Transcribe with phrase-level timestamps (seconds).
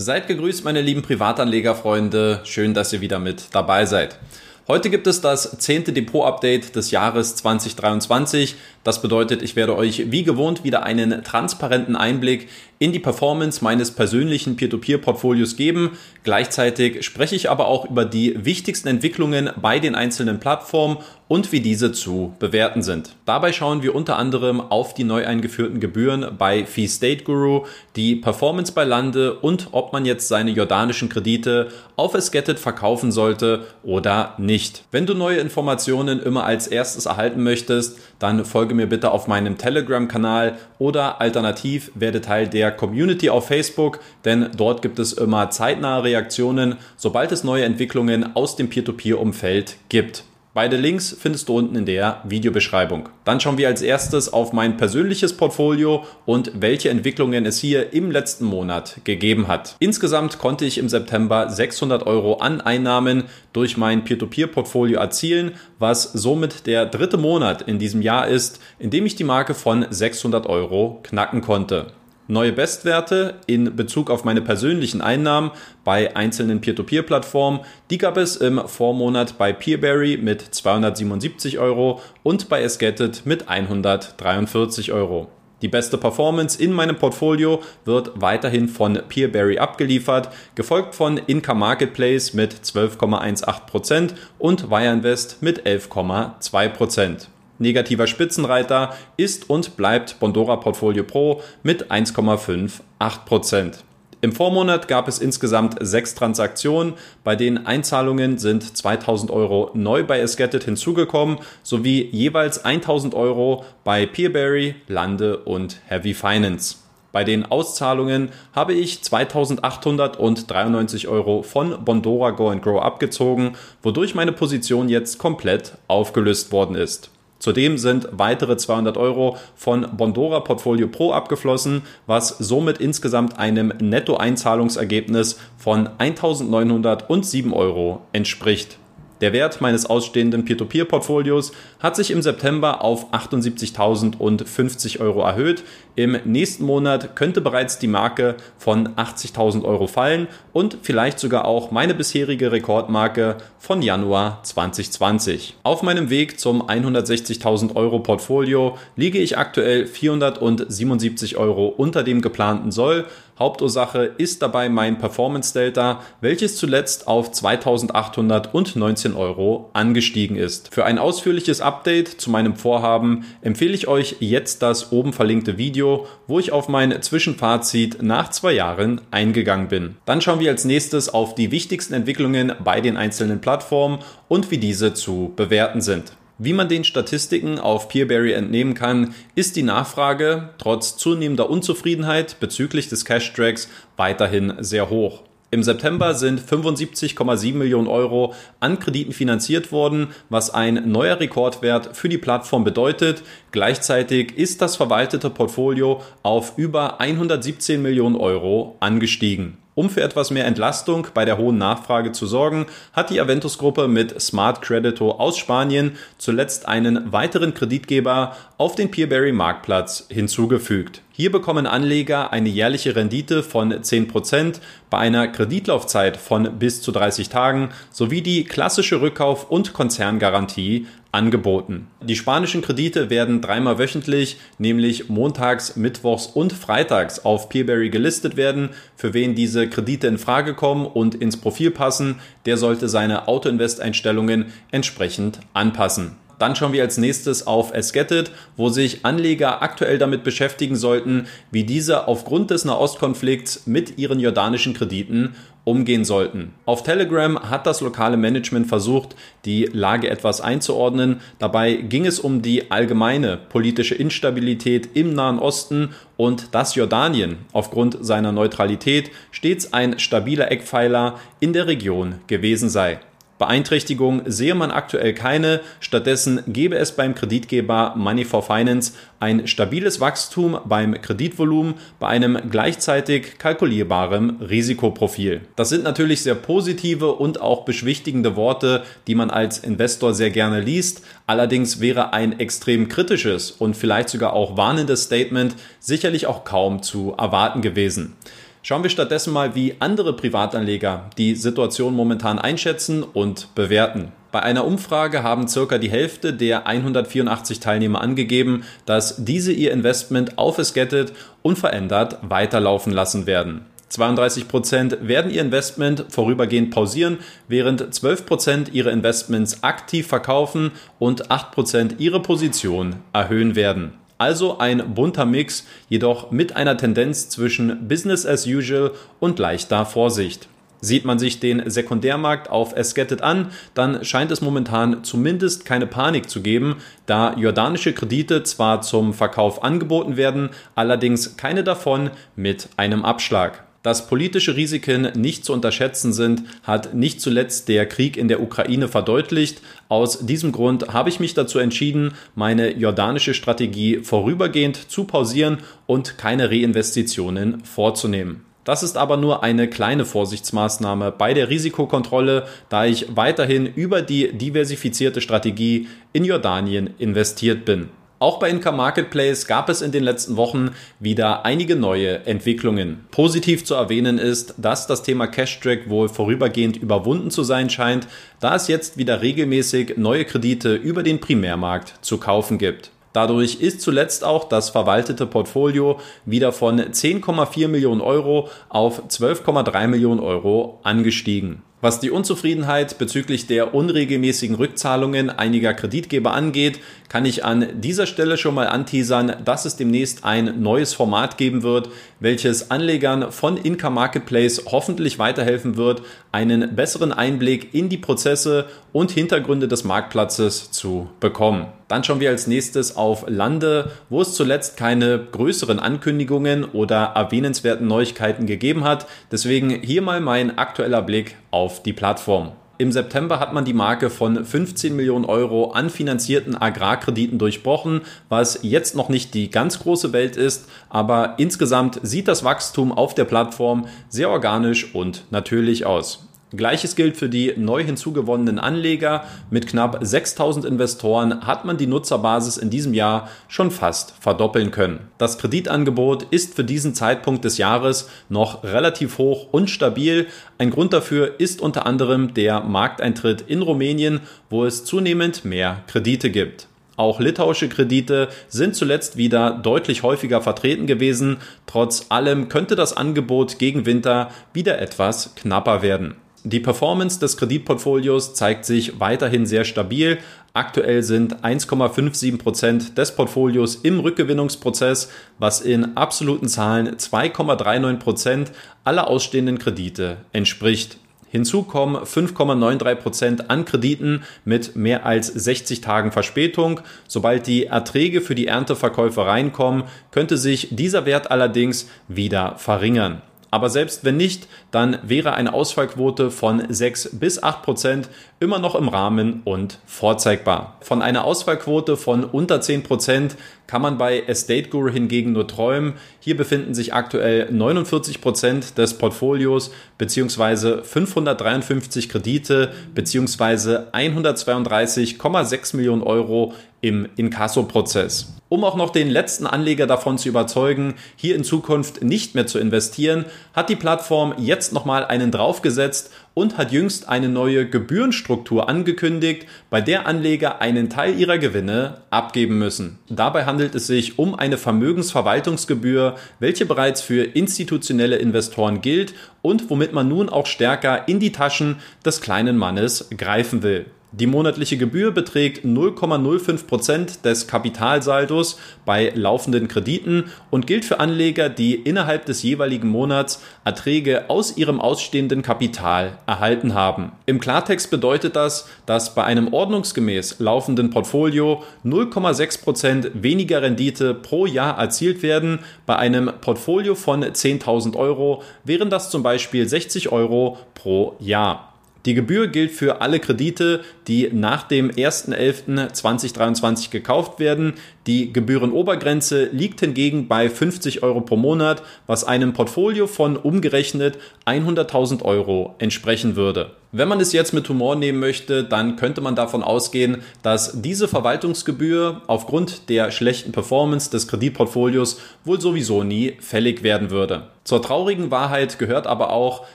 [0.00, 2.40] Seid gegrüßt, meine lieben Privatanlegerfreunde.
[2.44, 4.18] Schön, dass ihr wieder mit dabei seid.
[4.66, 8.54] Heute gibt es das zehnte Depot-Update des Jahres 2023.
[8.82, 12.48] Das bedeutet, ich werde euch wie gewohnt wieder einen transparenten Einblick
[12.80, 15.98] in die Performance meines persönlichen Peer-to-Peer-Portfolios geben.
[16.24, 20.96] Gleichzeitig spreche ich aber auch über die wichtigsten Entwicklungen bei den einzelnen Plattformen
[21.28, 23.14] und wie diese zu bewerten sind.
[23.26, 27.66] Dabei schauen wir unter anderem auf die neu eingeführten Gebühren bei Fee State Guru,
[27.96, 33.66] die Performance bei Lande und ob man jetzt seine jordanischen Kredite auf Esgetted verkaufen sollte
[33.82, 34.84] oder nicht.
[34.90, 39.58] Wenn du neue Informationen immer als erstes erhalten möchtest, dann folge mir bitte auf meinem
[39.58, 46.04] Telegram-Kanal oder alternativ werde Teil der Community auf Facebook, denn dort gibt es immer zeitnahe
[46.04, 50.24] Reaktionen, sobald es neue Entwicklungen aus dem Peer-to-Peer-Umfeld gibt.
[50.52, 53.08] Beide Links findest du unten in der Videobeschreibung.
[53.24, 58.10] Dann schauen wir als erstes auf mein persönliches Portfolio und welche Entwicklungen es hier im
[58.10, 59.76] letzten Monat gegeben hat.
[59.78, 66.66] Insgesamt konnte ich im September 600 Euro an Einnahmen durch mein Peer-to-Peer-Portfolio erzielen, was somit
[66.66, 70.98] der dritte Monat in diesem Jahr ist, in dem ich die Marke von 600 Euro
[71.04, 71.92] knacken konnte
[72.30, 75.50] neue Bestwerte in Bezug auf meine persönlichen Einnahmen
[75.84, 77.60] bei einzelnen Peer-to-Peer-Plattformen.
[77.90, 84.92] Die gab es im Vormonat bei Peerberry mit 277 Euro und bei Esgetted mit 143
[84.92, 85.28] Euro.
[85.62, 92.32] Die beste Performance in meinem Portfolio wird weiterhin von Peerberry abgeliefert, gefolgt von Income Marketplace
[92.32, 97.26] mit 12,18% und Wire Invest mit 11,2%.
[97.60, 103.74] Negativer Spitzenreiter ist und bleibt Bondora Portfolio Pro mit 1,58%.
[104.22, 106.94] Im Vormonat gab es insgesamt sechs Transaktionen,
[107.24, 114.04] bei denen Einzahlungen sind 2000 Euro neu bei Esgetted hinzugekommen, sowie jeweils 1000 Euro bei
[114.04, 116.76] Peerberry, Lande und Heavy Finance.
[117.12, 124.32] Bei den Auszahlungen habe ich 2893 Euro von Bondora Go and Grow abgezogen, wodurch meine
[124.32, 127.10] Position jetzt komplett aufgelöst worden ist.
[127.40, 135.40] Zudem sind weitere 200 Euro von Bondora Portfolio Pro abgeflossen, was somit insgesamt einem Nettoeinzahlungsergebnis
[135.56, 138.78] von 1907 Euro entspricht.
[139.22, 145.62] Der Wert meines ausstehenden Peer-to-Peer-Portfolios hat sich im September auf 78.050 Euro erhöht.
[146.00, 151.72] Im nächsten Monat könnte bereits die Marke von 80.000 Euro fallen und vielleicht sogar auch
[151.72, 155.56] meine bisherige Rekordmarke von Januar 2020.
[155.62, 162.72] Auf meinem Weg zum 160.000 Euro Portfolio liege ich aktuell 477 Euro unter dem geplanten
[162.72, 163.04] Soll.
[163.38, 170.74] Hauptursache ist dabei mein Performance Delta, welches zuletzt auf 2819 Euro angestiegen ist.
[170.74, 175.89] Für ein ausführliches Update zu meinem Vorhaben empfehle ich euch jetzt das oben verlinkte Video,
[176.26, 179.96] wo ich auf mein Zwischenfazit nach zwei Jahren eingegangen bin.
[180.04, 184.58] Dann schauen wir als nächstes auf die wichtigsten Entwicklungen bei den einzelnen Plattformen und wie
[184.58, 186.12] diese zu bewerten sind.
[186.42, 192.88] Wie man den Statistiken auf Peerberry entnehmen kann, ist die Nachfrage trotz zunehmender Unzufriedenheit bezüglich
[192.88, 193.68] des Cash-Tracks
[193.98, 195.22] weiterhin sehr hoch.
[195.52, 202.08] Im September sind 75,7 Millionen Euro an Krediten finanziert worden, was ein neuer Rekordwert für
[202.08, 203.24] die Plattform bedeutet.
[203.50, 209.56] Gleichzeitig ist das verwaltete Portfolio auf über 117 Millionen Euro angestiegen.
[209.80, 214.20] Um für etwas mehr Entlastung bei der hohen Nachfrage zu sorgen, hat die Aventus-Gruppe mit
[214.20, 221.00] Smart Credito aus Spanien zuletzt einen weiteren Kreditgeber auf den Peerberry-Marktplatz hinzugefügt.
[221.12, 227.30] Hier bekommen Anleger eine jährliche Rendite von 10% bei einer Kreditlaufzeit von bis zu 30
[227.30, 231.88] Tagen sowie die klassische Rückkauf- und Konzerngarantie angeboten.
[232.02, 238.70] Die spanischen Kredite werden dreimal wöchentlich, nämlich montags, mittwochs und freitags auf Peerberry gelistet werden.
[238.96, 244.46] Für wen diese Kredite in Frage kommen und ins Profil passen, der sollte seine Autoinvest-Einstellungen
[244.70, 246.16] entsprechend anpassen.
[246.40, 251.64] Dann schauen wir als nächstes auf Esgetted, wo sich Anleger aktuell damit beschäftigen sollten, wie
[251.64, 255.34] diese aufgrund des Nahostkonflikts mit ihren jordanischen Krediten
[255.64, 256.52] umgehen sollten.
[256.66, 259.14] Auf Telegram hat das lokale Management versucht,
[259.44, 261.20] die Lage etwas einzuordnen.
[261.38, 267.98] Dabei ging es um die allgemeine politische Instabilität im Nahen Osten und dass Jordanien aufgrund
[268.00, 273.00] seiner Neutralität stets ein stabiler Eckpfeiler in der Region gewesen sei.
[273.40, 275.60] Beeinträchtigung sehe man aktuell keine.
[275.80, 282.38] Stattdessen gebe es beim Kreditgeber Money for Finance ein stabiles Wachstum beim Kreditvolumen bei einem
[282.50, 285.40] gleichzeitig kalkulierbaren Risikoprofil.
[285.56, 290.60] Das sind natürlich sehr positive und auch beschwichtigende Worte, die man als Investor sehr gerne
[290.60, 291.02] liest.
[291.26, 297.14] Allerdings wäre ein extrem kritisches und vielleicht sogar auch warnendes Statement sicherlich auch kaum zu
[297.16, 298.16] erwarten gewesen.
[298.62, 304.12] Schauen wir stattdessen mal, wie andere Privatanleger die Situation momentan einschätzen und bewerten.
[304.32, 310.38] Bei einer Umfrage haben circa die Hälfte der 184 Teilnehmer angegeben, dass diese ihr Investment
[310.38, 311.12] auf Esgetted
[311.42, 313.64] unverändert weiterlaufen lassen werden.
[313.88, 317.18] 32 Prozent werden ihr Investment vorübergehend pausieren,
[317.48, 320.70] während 12 Prozent ihre Investments aktiv verkaufen
[321.00, 323.99] und 8 Prozent ihre Position erhöhen werden.
[324.20, 330.46] Also ein bunter Mix, jedoch mit einer Tendenz zwischen Business as usual und leichter Vorsicht.
[330.82, 336.28] Sieht man sich den Sekundärmarkt auf Esgetted an, dann scheint es momentan zumindest keine Panik
[336.28, 336.76] zu geben,
[337.06, 343.64] da jordanische Kredite zwar zum Verkauf angeboten werden, allerdings keine davon mit einem Abschlag.
[343.82, 348.88] Dass politische Risiken nicht zu unterschätzen sind, hat nicht zuletzt der Krieg in der Ukraine
[348.88, 349.62] verdeutlicht.
[349.88, 356.18] Aus diesem Grund habe ich mich dazu entschieden, meine jordanische Strategie vorübergehend zu pausieren und
[356.18, 358.44] keine Reinvestitionen vorzunehmen.
[358.64, 364.30] Das ist aber nur eine kleine Vorsichtsmaßnahme bei der Risikokontrolle, da ich weiterhin über die
[364.32, 367.88] diversifizierte Strategie in Jordanien investiert bin.
[368.22, 373.06] Auch bei Income Marketplace gab es in den letzten Wochen wieder einige neue Entwicklungen.
[373.10, 378.06] Positiv zu erwähnen ist, dass das Thema Cash-Track wohl vorübergehend überwunden zu sein scheint,
[378.38, 382.90] da es jetzt wieder regelmäßig neue Kredite über den Primärmarkt zu kaufen gibt.
[383.14, 390.20] Dadurch ist zuletzt auch das verwaltete Portfolio wieder von 10,4 Millionen Euro auf 12,3 Millionen
[390.20, 391.62] Euro angestiegen.
[391.82, 396.78] Was die Unzufriedenheit bezüglich der unregelmäßigen Rückzahlungen einiger Kreditgeber angeht,
[397.08, 401.62] kann ich an dieser Stelle schon mal anteasern, dass es demnächst ein neues Format geben
[401.62, 401.88] wird,
[402.20, 409.10] welches Anlegern von Income Marketplace hoffentlich weiterhelfen wird, einen besseren Einblick in die Prozesse und
[409.10, 411.79] Hintergründe des Marktplatzes zu bekommen.
[411.90, 417.88] Dann schauen wir als nächstes auf Lande, wo es zuletzt keine größeren Ankündigungen oder erwähnenswerten
[417.88, 419.08] Neuigkeiten gegeben hat.
[419.32, 422.52] Deswegen hier mal mein aktueller Blick auf die Plattform.
[422.78, 428.60] Im September hat man die Marke von 15 Millionen Euro an finanzierten Agrarkrediten durchbrochen, was
[428.62, 433.24] jetzt noch nicht die ganz große Welt ist, aber insgesamt sieht das Wachstum auf der
[433.24, 436.29] Plattform sehr organisch und natürlich aus.
[436.56, 439.24] Gleiches gilt für die neu hinzugewonnenen Anleger.
[439.50, 445.08] Mit knapp 6000 Investoren hat man die Nutzerbasis in diesem Jahr schon fast verdoppeln können.
[445.18, 450.26] Das Kreditangebot ist für diesen Zeitpunkt des Jahres noch relativ hoch und stabil.
[450.58, 456.30] Ein Grund dafür ist unter anderem der Markteintritt in Rumänien, wo es zunehmend mehr Kredite
[456.30, 456.66] gibt.
[456.96, 461.38] Auch litauische Kredite sind zuletzt wieder deutlich häufiger vertreten gewesen.
[461.66, 466.16] Trotz allem könnte das Angebot gegen Winter wieder etwas knapper werden.
[466.44, 470.18] Die Performance des Kreditportfolios zeigt sich weiterhin sehr stabil.
[470.54, 478.52] Aktuell sind 1,57 Prozent des Portfolios im Rückgewinnungsprozess, was in absoluten Zahlen 2,39 Prozent
[478.84, 480.96] aller ausstehenden Kredite entspricht.
[481.28, 486.80] Hinzu kommen 5,93 Prozent an Krediten mit mehr als 60 Tagen Verspätung.
[487.06, 493.20] Sobald die Erträge für die Ernteverkäufe reinkommen, könnte sich dieser Wert allerdings wieder verringern.
[493.50, 498.08] Aber selbst wenn nicht, dann wäre eine Ausfallquote von 6 bis 8 Prozent
[498.38, 500.76] immer noch im Rahmen und vorzeigbar.
[500.80, 503.36] Von einer Ausfallquote von unter 10 Prozent
[503.66, 505.94] kann man bei Estate Guru hingegen nur träumen.
[506.20, 516.54] Hier befinden sich aktuell 49 Prozent des Portfolios beziehungsweise 553 Kredite beziehungsweise 132,6 Millionen Euro
[516.80, 518.39] im Inkasso-Prozess.
[518.50, 522.58] Um auch noch den letzten Anleger davon zu überzeugen, hier in Zukunft nicht mehr zu
[522.58, 529.46] investieren, hat die Plattform jetzt nochmal einen draufgesetzt und hat jüngst eine neue Gebührenstruktur angekündigt,
[529.70, 532.98] bei der Anleger einen Teil ihrer Gewinne abgeben müssen.
[533.08, 539.92] Dabei handelt es sich um eine Vermögensverwaltungsgebühr, welche bereits für institutionelle Investoren gilt und womit
[539.92, 543.86] man nun auch stärker in die Taschen des kleinen Mannes greifen will.
[544.12, 551.48] Die monatliche Gebühr beträgt 0,05 Prozent des Kapitalsaldos bei laufenden Krediten und gilt für Anleger,
[551.48, 557.12] die innerhalb des jeweiligen Monats Erträge aus ihrem ausstehenden Kapital erhalten haben.
[557.26, 564.44] Im Klartext bedeutet das, dass bei einem ordnungsgemäß laufenden Portfolio 0,6 Prozent weniger Rendite pro
[564.44, 565.60] Jahr erzielt werden.
[565.86, 571.69] Bei einem Portfolio von 10.000 Euro wären das zum Beispiel 60 Euro pro Jahr.
[572.06, 577.74] Die Gebühr gilt für alle Kredite, die nach dem 1.11.2023 gekauft werden.
[578.06, 584.16] Die Gebührenobergrenze liegt hingegen bei 50 Euro pro Monat, was einem Portfolio von umgerechnet
[584.46, 586.70] 100.000 Euro entsprechen würde.
[586.92, 591.06] Wenn man es jetzt mit Humor nehmen möchte, dann könnte man davon ausgehen, dass diese
[591.06, 597.44] Verwaltungsgebühr aufgrund der schlechten Performance des Kreditportfolios wohl sowieso nie fällig werden würde.
[597.62, 599.66] Zur traurigen Wahrheit gehört aber auch,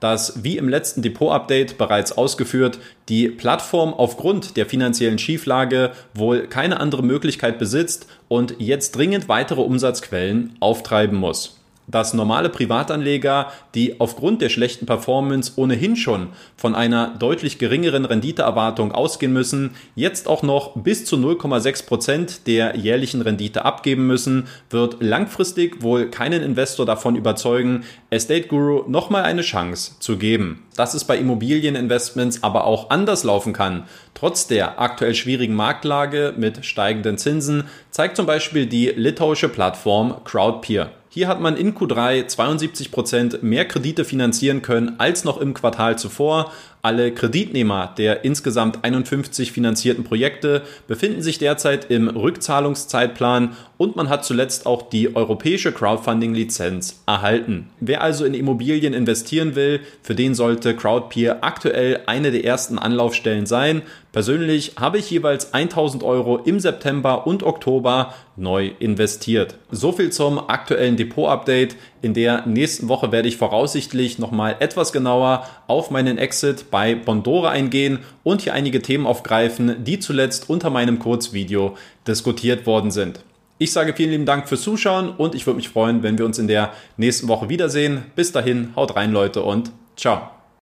[0.00, 2.78] dass, wie im letzten Depot-Update bereits ausgeführt,
[3.10, 9.60] die Plattform aufgrund der finanziellen Schieflage wohl keine andere Möglichkeit besitzt und jetzt dringend weitere
[9.60, 17.14] Umsatzquellen auftreiben muss dass normale Privatanleger, die aufgrund der schlechten Performance ohnehin schon von einer
[17.18, 23.64] deutlich geringeren Renditeerwartung ausgehen müssen, jetzt auch noch bis zu 0,6 Prozent der jährlichen Rendite
[23.64, 30.16] abgeben müssen, wird langfristig wohl keinen Investor davon überzeugen, Estate Guru nochmal eine Chance zu
[30.16, 30.64] geben.
[30.76, 36.64] Dass es bei Immobilieninvestments aber auch anders laufen kann, trotz der aktuell schwierigen Marktlage mit
[36.64, 40.90] steigenden Zinsen, zeigt zum Beispiel die litauische Plattform Crowdpeer.
[41.14, 46.50] Hier hat man in Q3 72% mehr Kredite finanzieren können als noch im Quartal zuvor.
[46.82, 54.24] Alle Kreditnehmer der insgesamt 51 finanzierten Projekte befinden sich derzeit im Rückzahlungszeitplan und man hat
[54.24, 57.70] zuletzt auch die europäische Crowdfunding-Lizenz erhalten.
[57.78, 63.46] Wer also in Immobilien investieren will, für den sollte Crowdpeer aktuell eine der ersten Anlaufstellen
[63.46, 63.82] sein.
[64.12, 69.56] Persönlich habe ich jeweils 1000 Euro im September und Oktober neu investiert.
[69.70, 71.76] So viel zum aktuellen Depot-Update.
[72.02, 77.50] In der nächsten Woche werde ich voraussichtlich nochmal etwas genauer auf meinen Exit bei Bondora
[77.50, 81.76] eingehen und hier einige Themen aufgreifen, die zuletzt unter meinem Kurzvideo
[82.06, 83.20] diskutiert worden sind.
[83.58, 86.38] Ich sage vielen lieben Dank fürs Zuschauen und ich würde mich freuen, wenn wir uns
[86.38, 88.02] in der nächsten Woche wiedersehen.
[88.16, 90.33] Bis dahin, haut rein Leute und ciao.